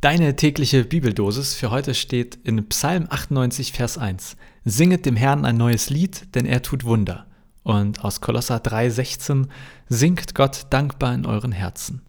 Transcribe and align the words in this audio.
Deine 0.00 0.36
tägliche 0.36 0.84
Bibeldosis 0.84 1.54
für 1.54 1.72
heute 1.72 1.92
steht 1.92 2.38
in 2.44 2.68
Psalm 2.68 3.08
98, 3.10 3.72
Vers 3.72 3.98
1. 3.98 4.36
Singet 4.64 5.06
dem 5.06 5.16
Herrn 5.16 5.44
ein 5.44 5.56
neues 5.56 5.90
Lied, 5.90 6.36
denn 6.36 6.46
er 6.46 6.62
tut 6.62 6.84
Wunder. 6.84 7.26
Und 7.64 8.04
aus 8.04 8.20
Kolosser 8.20 8.60
3, 8.60 8.90
16. 8.90 9.48
Singt 9.88 10.36
Gott 10.36 10.66
dankbar 10.70 11.14
in 11.14 11.26
euren 11.26 11.50
Herzen. 11.50 12.02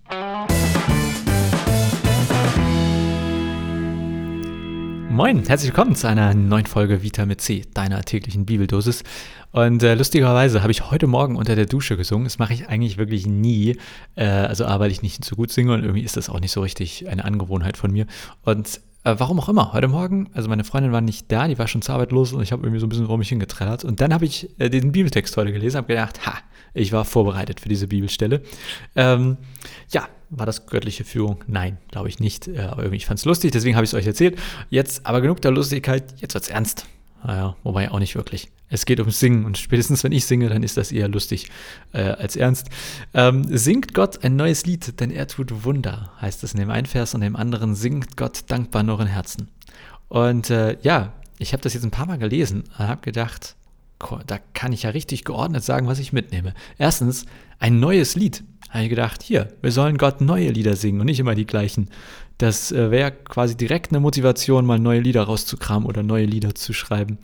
Moin, 5.09 5.43
herzlich 5.47 5.71
willkommen 5.71 5.95
zu 5.95 6.07
einer 6.07 6.35
neuen 6.35 6.67
Folge 6.67 7.01
Vitamin 7.01 7.39
C, 7.39 7.63
deiner 7.73 8.03
täglichen 8.03 8.45
Bibeldosis. 8.45 9.03
Und 9.51 9.81
äh, 9.81 9.95
lustigerweise 9.95 10.61
habe 10.61 10.71
ich 10.71 10.91
heute 10.91 11.07
Morgen 11.07 11.35
unter 11.35 11.55
der 11.55 11.65
Dusche 11.65 11.97
gesungen. 11.97 12.25
Das 12.25 12.37
mache 12.37 12.53
ich 12.53 12.69
eigentlich 12.69 12.99
wirklich 12.99 13.25
nie. 13.25 13.77
Äh, 14.13 14.25
also 14.25 14.65
A, 14.65 14.79
weil 14.79 14.91
ich 14.91 15.01
nicht 15.01 15.25
so 15.25 15.35
gut 15.35 15.51
singe 15.51 15.73
und 15.73 15.81
irgendwie 15.81 16.03
ist 16.03 16.15
das 16.15 16.29
auch 16.29 16.39
nicht 16.39 16.51
so 16.51 16.61
richtig 16.61 17.09
eine 17.09 17.25
Angewohnheit 17.25 17.75
von 17.75 17.91
mir. 17.91 18.05
Und 18.43 18.81
äh, 19.03 19.15
warum 19.17 19.39
auch 19.39 19.49
immer, 19.49 19.73
heute 19.73 19.87
Morgen, 19.87 20.29
also 20.33 20.47
meine 20.47 20.63
Freundin 20.63 20.91
war 20.91 21.01
nicht 21.01 21.31
da, 21.31 21.47
die 21.47 21.57
war 21.57 21.67
schon 21.67 21.81
zur 21.81 21.95
Arbeit 21.95 22.11
los 22.11 22.31
und 22.31 22.43
ich 22.43 22.51
habe 22.51 22.61
irgendwie 22.61 22.79
so 22.79 22.85
ein 22.85 22.89
bisschen 22.89 23.07
vor 23.07 23.17
mich 23.17 23.29
hingetrellert. 23.29 23.83
Und 23.83 24.01
dann 24.01 24.13
habe 24.13 24.25
ich 24.25 24.47
äh, 24.59 24.69
den 24.69 24.91
Bibeltext 24.91 25.35
heute 25.37 25.51
gelesen, 25.51 25.77
habe 25.77 25.87
gedacht, 25.87 26.27
ha, 26.27 26.33
ich 26.79 26.91
war 26.91 27.05
vorbereitet 27.05 27.59
für 27.59 27.69
diese 27.69 27.87
Bibelstelle. 27.87 28.41
Ähm, 28.95 29.37
ja, 29.91 30.07
war 30.29 30.45
das 30.45 30.67
göttliche 30.67 31.03
Führung? 31.03 31.43
Nein, 31.47 31.77
glaube 31.89 32.09
ich 32.09 32.19
nicht. 32.19 32.47
Äh, 32.47 32.59
aber 32.59 32.83
irgendwie, 32.83 32.97
ich 32.97 33.05
fand 33.05 33.19
es 33.19 33.25
lustig, 33.25 33.51
deswegen 33.51 33.75
habe 33.75 33.85
ich 33.85 33.91
es 33.91 33.93
euch 33.93 34.07
erzählt. 34.07 34.39
Jetzt 34.69 35.05
aber 35.05 35.21
genug 35.21 35.41
der 35.41 35.51
Lustigkeit, 35.51 36.15
jetzt 36.17 36.33
wird 36.33 36.43
es 36.43 36.49
ernst. 36.49 36.85
Naja, 37.23 37.55
wobei 37.63 37.91
auch 37.91 37.99
nicht 37.99 38.15
wirklich. 38.15 38.49
Es 38.69 38.85
geht 38.85 38.99
ums 38.99 39.19
Singen 39.19 39.45
und 39.45 39.57
spätestens 39.57 40.03
wenn 40.03 40.11
ich 40.11 40.25
singe, 40.25 40.47
dann 40.47 40.63
ist 40.63 40.77
das 40.77 40.91
eher 40.91 41.07
lustig 41.07 41.49
äh, 41.91 42.01
als 42.01 42.35
ernst. 42.35 42.69
Ähm, 43.13 43.45
singt 43.49 43.93
Gott 43.93 44.23
ein 44.23 44.35
neues 44.35 44.65
Lied, 44.65 44.99
denn 44.99 45.11
er 45.11 45.27
tut 45.27 45.65
Wunder, 45.65 46.11
heißt 46.21 46.43
es 46.43 46.53
in 46.53 46.59
dem 46.59 46.69
einen 46.69 46.85
Vers 46.85 47.15
und 47.15 47.21
dem 47.21 47.35
anderen 47.35 47.75
singt 47.75 48.15
Gott 48.15 48.43
dankbar 48.47 48.81
in 48.81 48.89
euren 48.89 49.07
Herzen. 49.07 49.49
Und 50.07 50.49
äh, 50.49 50.77
ja, 50.81 51.13
ich 51.39 51.53
habe 51.53 51.63
das 51.63 51.73
jetzt 51.73 51.83
ein 51.83 51.91
paar 51.91 52.05
Mal 52.05 52.19
gelesen 52.19 52.63
und 52.77 52.87
habe 52.87 53.01
gedacht, 53.01 53.55
da 54.27 54.39
kann 54.53 54.71
ich 54.71 54.83
ja 54.83 54.91
richtig 54.91 55.25
geordnet 55.25 55.63
sagen, 55.63 55.87
was 55.87 55.99
ich 55.99 56.13
mitnehme. 56.13 56.53
Erstens, 56.77 57.25
ein 57.59 57.79
neues 57.79 58.15
Lied. 58.15 58.43
Habe 58.69 58.83
ich 58.83 58.89
gedacht, 58.89 59.23
hier, 59.23 59.53
wir 59.61 59.71
sollen 59.71 59.97
Gott 59.97 60.21
neue 60.21 60.51
Lieder 60.51 60.75
singen 60.75 60.99
und 60.99 61.07
nicht 61.07 61.19
immer 61.19 61.35
die 61.35 61.47
gleichen. 61.47 61.89
Das 62.37 62.71
äh, 62.71 62.91
wäre 62.91 63.11
quasi 63.11 63.57
direkt 63.57 63.91
eine 63.91 63.99
Motivation, 63.99 64.65
mal 64.65 64.79
neue 64.79 64.99
Lieder 64.99 65.23
rauszukramen 65.23 65.87
oder 65.87 66.03
neue 66.03 66.25
Lieder 66.25 66.55
zu 66.55 66.73
schreiben. 66.73 67.17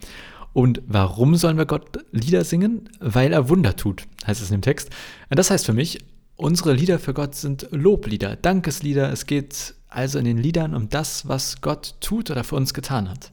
Und 0.52 0.82
warum 0.86 1.36
sollen 1.36 1.58
wir 1.58 1.66
Gott 1.66 1.98
Lieder 2.12 2.42
singen? 2.44 2.88
Weil 2.98 3.32
er 3.32 3.48
Wunder 3.48 3.76
tut, 3.76 4.04
heißt 4.26 4.42
es 4.42 4.50
in 4.50 4.56
dem 4.56 4.62
Text. 4.62 4.90
Das 5.30 5.50
heißt 5.50 5.66
für 5.66 5.72
mich, 5.72 5.98
unsere 6.34 6.72
Lieder 6.72 6.98
für 6.98 7.14
Gott 7.14 7.34
sind 7.34 7.68
Loblieder, 7.70 8.36
Dankeslieder. 8.36 9.12
Es 9.12 9.26
geht 9.26 9.74
also 9.88 10.18
in 10.18 10.24
den 10.24 10.38
Liedern 10.38 10.74
um 10.74 10.88
das, 10.88 11.28
was 11.28 11.60
Gott 11.60 11.94
tut 12.00 12.30
oder 12.30 12.42
für 12.42 12.56
uns 12.56 12.74
getan 12.74 13.08
hat. 13.08 13.30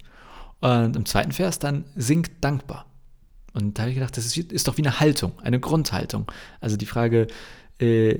Und 0.59 0.95
im 0.95 1.05
zweiten 1.05 1.31
Vers 1.31 1.59
dann 1.59 1.85
singt 1.95 2.31
dankbar. 2.41 2.85
Und 3.53 3.77
da 3.77 3.83
habe 3.83 3.91
ich 3.91 3.95
gedacht, 3.95 4.17
das 4.17 4.25
ist, 4.25 4.37
ist, 4.37 4.67
doch 4.67 4.77
wie 4.77 4.81
eine 4.81 4.99
Haltung, 4.99 5.33
eine 5.41 5.59
Grundhaltung. 5.59 6.31
Also 6.59 6.75
die 6.75 6.85
Frage, 6.85 7.27
äh, 7.79 8.17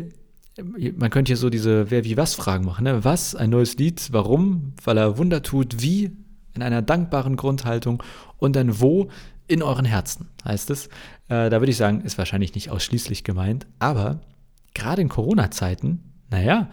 man 0.96 1.10
könnte 1.10 1.30
hier 1.30 1.38
so 1.38 1.50
diese 1.50 1.90
Wer 1.90 2.04
wie 2.04 2.18
was 2.18 2.36
Fragen 2.36 2.66
machen. 2.66 2.84
Ne? 2.84 3.04
Was, 3.04 3.36
ein 3.36 3.50
neues 3.50 3.78
Lied, 3.78 4.10
warum, 4.12 4.74
weil 4.84 4.98
er 4.98 5.18
Wunder 5.18 5.42
tut, 5.42 5.82
wie, 5.82 6.12
in 6.54 6.62
einer 6.62 6.84
dankbaren 6.84 7.36
Grundhaltung 7.36 8.04
und 8.38 8.56
dann 8.56 8.80
wo, 8.80 9.10
in 9.48 9.62
euren 9.62 9.86
Herzen, 9.86 10.30
heißt 10.46 10.70
es. 10.70 10.88
Äh, 11.28 11.50
da 11.50 11.60
würde 11.60 11.72
ich 11.72 11.78
sagen, 11.78 12.02
ist 12.02 12.18
wahrscheinlich 12.18 12.56
nicht 12.56 12.70
ausschließlich 12.70 13.24
gemeint, 13.24 13.68
aber 13.80 14.22
gerade 14.74 15.02
in 15.02 15.10
Corona-Zeiten, 15.10 16.00
naja, 16.30 16.70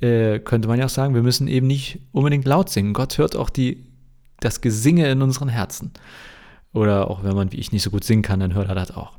äh, 0.00 0.38
könnte 0.38 0.68
man 0.68 0.78
ja 0.78 0.86
auch 0.86 0.90
sagen, 0.90 1.14
wir 1.14 1.22
müssen 1.22 1.48
eben 1.48 1.66
nicht 1.66 2.00
unbedingt 2.12 2.44
laut 2.44 2.70
singen. 2.70 2.94
Gott 2.94 3.18
hört 3.18 3.36
auch 3.36 3.50
die, 3.50 3.84
das 4.40 4.60
Gesinge 4.60 5.08
in 5.10 5.22
unseren 5.22 5.48
Herzen. 5.48 5.92
Oder 6.74 7.10
auch 7.10 7.24
wenn 7.24 7.34
man 7.34 7.52
wie 7.52 7.56
ich 7.56 7.72
nicht 7.72 7.82
so 7.82 7.90
gut 7.90 8.04
singen 8.04 8.22
kann, 8.22 8.40
dann 8.40 8.52
hört 8.52 8.68
er 8.68 8.74
das 8.74 8.90
auch. 8.90 9.12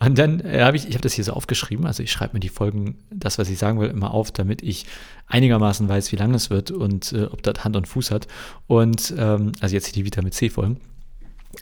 Und 0.00 0.18
dann 0.18 0.40
äh, 0.40 0.62
habe 0.62 0.76
ich, 0.76 0.86
ich 0.86 0.94
habe 0.94 1.02
das 1.02 1.14
hier 1.14 1.24
so 1.24 1.32
aufgeschrieben, 1.32 1.86
also 1.86 2.02
ich 2.02 2.12
schreibe 2.12 2.34
mir 2.34 2.40
die 2.40 2.48
Folgen, 2.48 2.98
das, 3.10 3.38
was 3.38 3.48
ich 3.48 3.58
sagen 3.58 3.80
will, 3.80 3.88
immer 3.88 4.12
auf, 4.12 4.30
damit 4.32 4.62
ich 4.62 4.86
einigermaßen 5.26 5.88
weiß, 5.88 6.12
wie 6.12 6.16
lang 6.16 6.34
es 6.34 6.50
wird 6.50 6.70
und 6.70 7.12
äh, 7.12 7.24
ob 7.24 7.42
das 7.42 7.64
Hand 7.64 7.76
und 7.76 7.88
Fuß 7.88 8.10
hat. 8.10 8.26
Und 8.66 9.14
ähm, 9.16 9.52
also 9.60 9.74
jetzt 9.74 9.86
hier 9.86 9.94
die 9.94 10.04
Vitamin 10.04 10.32
C-Folgen. 10.32 10.78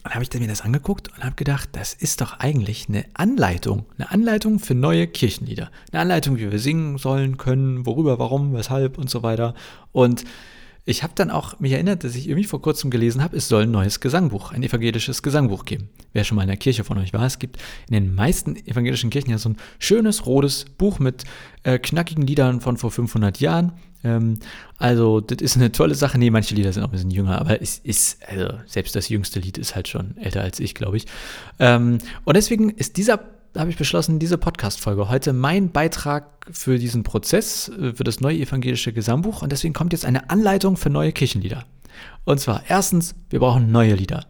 Dann 0.04 0.14
habe 0.14 0.22
ich 0.22 0.32
mir 0.38 0.48
das 0.48 0.62
angeguckt 0.62 1.08
und 1.14 1.24
habe 1.24 1.34
gedacht, 1.34 1.70
das 1.72 1.94
ist 1.94 2.20
doch 2.20 2.40
eigentlich 2.40 2.88
eine 2.88 3.04
Anleitung, 3.14 3.86
eine 3.96 4.10
Anleitung 4.10 4.58
für 4.58 4.74
neue 4.74 5.06
Kirchenlieder. 5.06 5.70
Eine 5.92 6.02
Anleitung, 6.02 6.36
wie 6.36 6.50
wir 6.50 6.58
singen 6.58 6.98
sollen, 6.98 7.38
können, 7.38 7.86
worüber, 7.86 8.18
warum, 8.18 8.52
weshalb 8.52 8.98
und 8.98 9.08
so 9.08 9.22
weiter. 9.22 9.54
Und 9.92 10.24
ich 10.88 11.02
habe 11.02 11.12
dann 11.14 11.30
auch 11.30 11.60
mich 11.60 11.72
erinnert, 11.72 12.02
dass 12.02 12.14
ich 12.14 12.28
irgendwie 12.28 12.46
vor 12.46 12.62
kurzem 12.62 12.90
gelesen 12.90 13.22
habe, 13.22 13.36
es 13.36 13.48
soll 13.48 13.64
ein 13.64 13.70
neues 13.70 14.00
Gesangbuch, 14.00 14.52
ein 14.52 14.62
evangelisches 14.62 15.22
Gesangbuch 15.22 15.66
geben. 15.66 15.90
Wer 16.14 16.24
schon 16.24 16.36
mal 16.36 16.42
in 16.42 16.48
der 16.48 16.56
Kirche 16.56 16.82
von 16.82 16.96
euch 16.96 17.12
war, 17.12 17.26
es 17.26 17.38
gibt 17.38 17.58
in 17.88 17.94
den 17.94 18.14
meisten 18.14 18.56
evangelischen 18.56 19.10
Kirchen 19.10 19.30
ja 19.30 19.36
so 19.36 19.50
ein 19.50 19.56
schönes 19.78 20.24
rotes 20.24 20.64
Buch 20.64 20.98
mit 20.98 21.24
äh, 21.62 21.78
knackigen 21.78 22.26
Liedern 22.26 22.62
von 22.62 22.78
vor 22.78 22.90
500 22.90 23.38
Jahren. 23.38 23.72
Ähm, 24.02 24.38
also, 24.78 25.20
das 25.20 25.42
ist 25.42 25.56
eine 25.56 25.72
tolle 25.72 25.94
Sache. 25.94 26.18
Nee, 26.18 26.30
manche 26.30 26.54
Lieder 26.54 26.72
sind 26.72 26.82
auch 26.82 26.88
ein 26.88 26.92
bisschen 26.92 27.10
jünger, 27.10 27.38
aber 27.38 27.60
es 27.60 27.78
ist, 27.78 28.18
also, 28.26 28.54
selbst 28.64 28.96
das 28.96 29.10
jüngste 29.10 29.40
Lied 29.40 29.58
ist 29.58 29.74
halt 29.74 29.88
schon 29.88 30.16
älter 30.16 30.40
als 30.40 30.58
ich, 30.58 30.74
glaube 30.74 30.96
ich. 30.96 31.04
Ähm, 31.58 31.98
und 32.24 32.36
deswegen 32.36 32.70
ist 32.70 32.96
dieser 32.96 33.20
habe 33.58 33.70
ich 33.70 33.76
beschlossen, 33.76 34.18
diese 34.18 34.38
Podcast-Folge 34.38 35.08
heute 35.08 35.32
mein 35.32 35.70
Beitrag 35.70 36.46
für 36.52 36.78
diesen 36.78 37.02
Prozess, 37.02 37.68
äh, 37.68 37.92
für 37.94 38.04
das 38.04 38.20
neue 38.20 38.38
evangelische 38.38 38.92
Gesangbuch. 38.92 39.42
Und 39.42 39.50
deswegen 39.50 39.74
kommt 39.74 39.92
jetzt 39.92 40.04
eine 40.04 40.30
Anleitung 40.30 40.76
für 40.76 40.90
neue 40.90 41.12
Kirchenlieder. 41.12 41.64
Und 42.24 42.38
zwar 42.38 42.62
erstens, 42.68 43.14
wir 43.30 43.40
brauchen 43.40 43.72
neue 43.72 43.94
Lieder. 43.94 44.26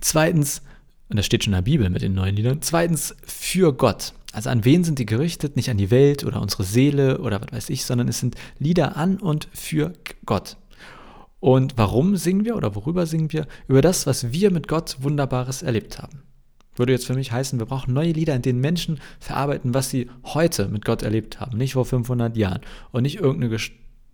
Zweitens, 0.00 0.62
und 1.08 1.16
das 1.16 1.26
steht 1.26 1.44
schon 1.44 1.52
in 1.52 1.58
der 1.58 1.62
Bibel 1.62 1.88
mit 1.90 2.02
den 2.02 2.14
neuen 2.14 2.34
Liedern. 2.34 2.58
Zweitens, 2.62 3.14
für 3.24 3.72
Gott. 3.72 4.14
Also 4.32 4.50
an 4.50 4.64
wen 4.64 4.82
sind 4.82 4.98
die 4.98 5.06
gerichtet? 5.06 5.56
Nicht 5.56 5.70
an 5.70 5.76
die 5.76 5.90
Welt 5.90 6.24
oder 6.24 6.40
unsere 6.40 6.64
Seele 6.64 7.18
oder 7.18 7.40
was 7.40 7.52
weiß 7.52 7.70
ich, 7.70 7.84
sondern 7.84 8.08
es 8.08 8.18
sind 8.18 8.34
Lieder 8.58 8.96
an 8.96 9.18
und 9.18 9.48
für 9.52 9.92
Gott. 10.26 10.56
Und 11.38 11.74
warum 11.76 12.16
singen 12.16 12.44
wir 12.44 12.56
oder 12.56 12.74
worüber 12.74 13.06
singen 13.06 13.32
wir? 13.32 13.46
Über 13.68 13.82
das, 13.82 14.06
was 14.06 14.32
wir 14.32 14.50
mit 14.50 14.68
Gott 14.68 14.96
Wunderbares 15.00 15.62
erlebt 15.62 16.00
haben. 16.00 16.21
Würde 16.74 16.92
jetzt 16.92 17.06
für 17.06 17.14
mich 17.14 17.32
heißen, 17.32 17.58
wir 17.58 17.66
brauchen 17.66 17.92
neue 17.94 18.12
Lieder, 18.12 18.34
in 18.34 18.42
denen 18.42 18.60
Menschen 18.60 19.00
verarbeiten, 19.20 19.74
was 19.74 19.90
sie 19.90 20.10
heute 20.24 20.68
mit 20.68 20.84
Gott 20.84 21.02
erlebt 21.02 21.40
haben, 21.40 21.58
nicht 21.58 21.74
vor 21.74 21.84
500 21.84 22.36
Jahren. 22.36 22.60
Und 22.92 23.02
nicht 23.02 23.16
irgendeine 23.16 23.56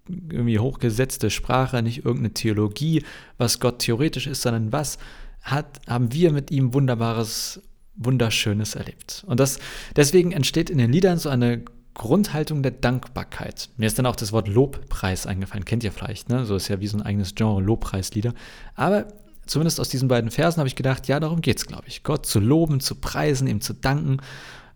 irgendwie 0.09 0.59
hochgesetzte 0.59 1.31
Sprache, 1.31 1.83
nicht 1.83 2.05
irgendeine 2.05 2.35
Theologie, 2.35 3.05
was 3.37 3.61
Gott 3.61 3.81
theoretisch 3.81 4.27
ist, 4.27 4.43
sondern 4.43 4.73
was 4.73 4.99
hat, 5.43 5.81
haben 5.87 6.13
wir 6.13 6.33
mit 6.33 6.51
ihm 6.51 6.75
Wunderbares, 6.75 7.63
Wunderschönes 7.97 8.75
erlebt. 8.75 9.25
Und 9.27 9.41
das, 9.41 9.59
deswegen 9.97 10.33
entsteht 10.33 10.71
in 10.71 10.79
den 10.79 10.93
Liedern 10.93 11.19
so 11.19 11.29
eine 11.29 11.63
Grundhaltung 11.95 12.63
der 12.63 12.73
Dankbarkeit. 12.73 13.71
Mir 13.77 13.87
ist 13.87 13.99
dann 13.99 14.07
auch 14.07 14.17
das 14.17 14.33
Wort 14.33 14.49
Lobpreis 14.49 15.27
eingefallen, 15.27 15.65
kennt 15.65 15.85
ihr 15.85 15.93
vielleicht, 15.93 16.29
ne? 16.29 16.45
So 16.45 16.55
ist 16.55 16.69
ja 16.69 16.81
wie 16.81 16.87
so 16.87 16.97
ein 16.97 17.03
eigenes 17.03 17.35
Genre, 17.35 17.61
Lobpreislieder. 17.61 18.35
Aber 18.77 19.09
zumindest 19.49 19.81
aus 19.81 19.89
diesen 19.89 20.09
beiden 20.09 20.31
Versen 20.31 20.61
habe 20.61 20.69
ich 20.69 20.77
gedacht, 20.77 21.09
ja, 21.09 21.19
darum 21.19 21.41
geht 21.41 21.59
es, 21.59 21.67
glaube 21.67 21.85
ich. 21.89 22.05
Gott 22.05 22.27
zu 22.27 22.39
loben, 22.39 22.81
zu 22.81 22.95
preisen, 22.95 23.49
ihm 23.49 23.61
zu 23.61 23.73
danken. 23.73 24.19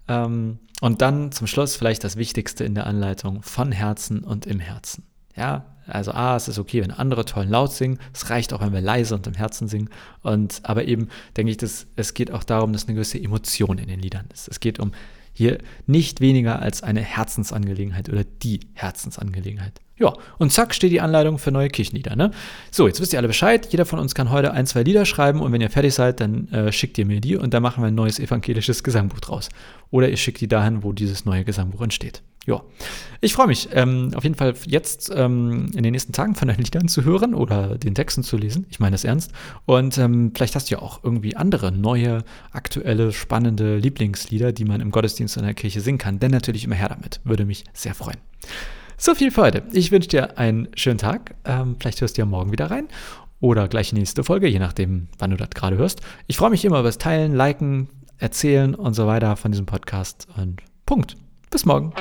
Ähm, 0.09 0.59
und 0.81 1.01
dann 1.01 1.31
zum 1.31 1.47
Schluss 1.47 1.77
vielleicht 1.77 2.03
das 2.03 2.17
Wichtigste 2.17 2.65
in 2.65 2.75
der 2.75 2.87
Anleitung, 2.87 3.43
von 3.43 3.71
Herzen 3.71 4.25
und 4.25 4.47
im 4.47 4.59
Herzen. 4.59 5.05
Ja, 5.37 5.67
also 5.87 6.13
A, 6.13 6.37
es 6.37 6.49
ist 6.49 6.59
okay, 6.59 6.83
wenn 6.83 6.91
andere 6.91 7.25
toll 7.25 7.45
laut 7.45 7.73
singen. 7.73 7.99
Es 8.13 8.31
reicht 8.31 8.53
auch, 8.53 8.61
wenn 8.61 8.73
wir 8.73 8.81
leise 8.81 9.15
und 9.15 9.27
im 9.27 9.35
Herzen 9.35 9.69
singen. 9.69 9.91
Und 10.23 10.61
aber 10.65 10.85
eben 10.85 11.09
denke 11.37 11.51
ich, 11.51 11.57
dass 11.57 11.87
es 11.97 12.15
geht 12.15 12.31
auch 12.31 12.45
darum, 12.45 12.73
dass 12.73 12.87
eine 12.87 12.95
gewisse 12.95 13.19
Emotion 13.23 13.79
in 13.79 13.89
den 13.89 14.01
Liedern 14.01 14.27
ist. 14.33 14.49
Es 14.49 14.61
geht 14.61 14.79
um 14.79 14.93
hier 15.33 15.59
nicht 15.87 16.21
weniger 16.21 16.61
als 16.61 16.83
eine 16.83 17.01
Herzensangelegenheit 17.01 18.09
oder 18.09 18.25
die 18.25 18.61
Herzensangelegenheit. 18.75 19.81
Ja, 20.03 20.15
und 20.39 20.51
zack 20.53 20.75
steht 20.75 20.91
die 20.91 21.01
Anleitung 21.01 21.39
für 21.39 21.53
neue 21.53 21.69
Kirchenlieder. 21.69 22.17
Ne? 22.17 22.33
So, 22.73 22.89
jetzt 22.89 23.01
wisst 23.01 23.13
ihr 23.13 23.21
alle 23.21 23.29
Bescheid. 23.29 23.69
Jeder 23.71 23.87
von 23.87 24.01
uns 24.01 24.17
kann 24.17 24.33
heute 24.33 24.53
ein, 24.53 24.67
zwei 24.67 24.83
Lieder 24.83 25.05
schreiben 25.05 25.39
und 25.39 25.53
wenn 25.53 25.61
ihr 25.61 25.71
fertig 25.71 25.95
seid, 25.95 26.19
dann 26.19 26.49
äh, 26.49 26.73
schickt 26.73 26.99
ihr 26.99 27.07
mir 27.07 27.21
die 27.21 27.37
und 27.37 27.55
dann 27.55 27.63
machen 27.63 27.85
wir 27.85 27.87
ein 27.87 27.95
neues 27.95 28.19
evangelisches 28.19 28.83
Gesangbuch 28.83 29.21
draus. 29.21 29.49
Oder 29.93 30.09
ihr 30.09 30.17
schickt 30.17 30.41
die 30.41 30.49
dahin, 30.49 30.83
wo 30.83 30.93
dieses 30.93 31.25
neue 31.25 31.45
Gesangbuch 31.45 31.83
entsteht. 31.83 32.21
Ja, 32.49 32.63
ich 33.21 33.35
freue 33.35 33.47
mich 33.47 33.69
ähm, 33.71 34.11
auf 34.17 34.25
jeden 34.25 34.35
Fall 34.35 34.55
jetzt 34.67 35.13
ähm, 35.15 35.71
in 35.77 35.85
den 35.85 35.93
nächsten 35.93 36.13
Tagen 36.13 36.35
von 36.35 36.49
den 36.49 36.57
Liedern 36.57 36.89
zu 36.89 37.05
hören 37.05 37.33
oder 37.33 37.79
den 37.79 37.95
Texten 37.95 38.25
zu 38.25 38.37
lesen. 38.37 38.67
Ich 38.71 38.81
meine 38.81 38.95
das 38.95 39.05
ernst. 39.05 39.31
Und 39.67 39.99
ähm, 39.99 40.33
vielleicht 40.35 40.57
hast 40.57 40.69
du 40.69 40.75
ja 40.75 40.83
auch 40.83 41.05
irgendwie 41.05 41.37
andere 41.37 41.71
neue, 41.71 42.25
aktuelle, 42.51 43.13
spannende 43.13 43.77
Lieblingslieder, 43.77 44.51
die 44.51 44.65
man 44.65 44.81
im 44.81 44.91
Gottesdienst 44.91 45.37
in 45.37 45.45
der 45.45 45.55
Kirche 45.55 45.81
singen 45.81 45.99
kann. 45.99 46.19
Denn 46.19 46.33
natürlich 46.33 46.65
immer 46.65 46.75
her 46.75 46.89
damit. 46.89 47.21
Würde 47.23 47.45
mich 47.45 47.63
sehr 47.73 47.95
freuen. 47.95 48.19
So 49.05 49.17
viel 49.17 49.33
für 49.33 49.43
heute. 49.43 49.65
Ich 49.73 49.91
wünsche 49.91 50.09
dir 50.09 50.39
einen 50.39 50.69
schönen 50.77 50.99
Tag. 50.99 51.35
Ähm, 51.45 51.75
vielleicht 51.81 52.01
hörst 52.01 52.17
du 52.17 52.23
ja 52.23 52.25
morgen 52.25 52.53
wieder 52.53 52.71
rein 52.71 52.87
oder 53.41 53.67
gleich 53.67 53.89
die 53.89 53.97
nächste 53.97 54.23
Folge, 54.23 54.47
je 54.47 54.61
nachdem, 54.61 55.09
wann 55.19 55.33
du 55.33 55.37
das 55.37 55.51
gerade 55.51 55.77
hörst. 55.77 56.03
Ich 56.29 56.37
freue 56.37 56.51
mich 56.51 56.65
immer 56.65 56.79
über 56.79 56.89
das 56.89 56.99
Teilen, 56.99 57.35
Liken, 57.35 57.89
Erzählen 58.19 58.77
und 58.77 58.95
so 58.95 59.09
weiter 59.09 59.35
von 59.35 59.51
diesem 59.51 59.67
Podcast. 59.67 60.29
Und 60.37 60.63
Punkt. 60.87 61.17
Bis 61.51 61.65
morgen. 61.65 61.93